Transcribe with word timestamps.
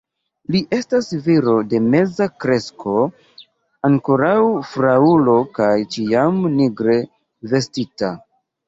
Li 0.53 0.59
estas 0.77 1.09
viro 1.27 1.53
de 1.73 1.81
meza 1.95 2.27
kresko, 2.45 2.97
ankoraŭ 3.91 4.35
fraŭlo 4.73 5.37
kaj 5.61 5.73
ĉiam 5.97 6.45
nigre 6.59 7.01
vestita. 7.55 8.17